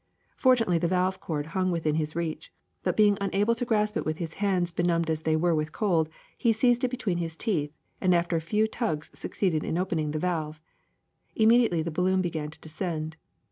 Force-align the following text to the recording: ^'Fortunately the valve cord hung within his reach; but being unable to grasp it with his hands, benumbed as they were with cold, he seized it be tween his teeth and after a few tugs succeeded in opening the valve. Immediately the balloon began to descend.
^'Fortunately 0.35 0.81
the 0.81 0.87
valve 0.87 1.19
cord 1.19 1.45
hung 1.53 1.69
within 1.69 1.93
his 1.93 2.15
reach; 2.15 2.51
but 2.81 2.97
being 2.97 3.19
unable 3.21 3.53
to 3.53 3.65
grasp 3.65 3.95
it 3.95 4.03
with 4.03 4.17
his 4.17 4.33
hands, 4.41 4.71
benumbed 4.71 5.11
as 5.11 5.21
they 5.21 5.35
were 5.35 5.53
with 5.53 5.71
cold, 5.71 6.09
he 6.35 6.51
seized 6.51 6.83
it 6.83 6.89
be 6.89 6.97
tween 6.97 7.19
his 7.19 7.35
teeth 7.35 7.71
and 8.01 8.15
after 8.15 8.35
a 8.35 8.41
few 8.41 8.65
tugs 8.65 9.11
succeeded 9.13 9.63
in 9.63 9.77
opening 9.77 10.09
the 10.09 10.17
valve. 10.17 10.59
Immediately 11.35 11.83
the 11.83 11.91
balloon 11.91 12.19
began 12.19 12.49
to 12.49 12.59
descend. 12.61 13.15